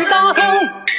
[0.00, 0.89] 于大亨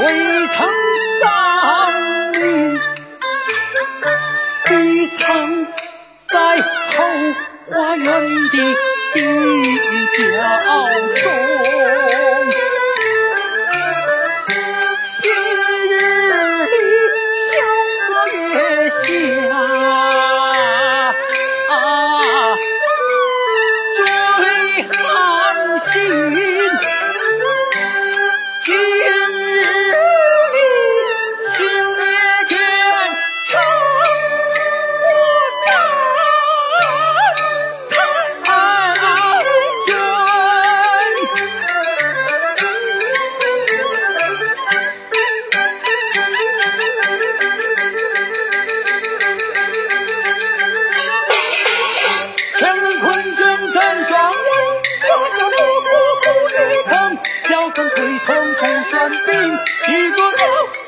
[0.00, 0.02] 未
[0.48, 0.56] 曾
[1.20, 1.22] 丧
[2.32, 2.42] 命，
[4.64, 4.68] 必
[5.18, 5.22] 藏
[6.28, 6.94] 在后
[7.70, 8.04] 花园
[8.50, 8.56] 的
[9.14, 9.16] 地
[10.16, 10.22] 窖
[11.22, 11.22] 中。
[53.24, 54.34] 军阵真爽朗
[55.00, 55.88] 生死不负
[56.20, 57.18] 苦与疼
[57.50, 59.32] 腰酸腿痛不算病
[59.88, 60.83] 一个人